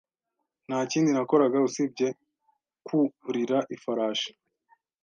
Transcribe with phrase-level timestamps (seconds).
[0.67, 2.07] Nta kindi nakoraga usibye
[2.85, 4.31] kwurira ifarashi